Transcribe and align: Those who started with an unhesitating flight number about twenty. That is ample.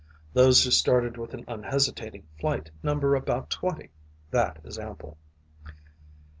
Those 0.33 0.63
who 0.63 0.71
started 0.71 1.15
with 1.15 1.35
an 1.35 1.45
unhesitating 1.47 2.23
flight 2.39 2.71
number 2.81 3.13
about 3.13 3.51
twenty. 3.51 3.91
That 4.31 4.59
is 4.63 4.79
ample. 4.79 5.19